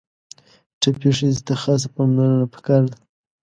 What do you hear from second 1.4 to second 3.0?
ته خاصه پاملرنه پکار ده.